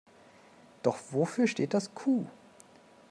Doch 0.81 0.97
wofür 1.11 1.45
steht 1.45 1.75
das 1.75 1.93
Q? 1.93 2.25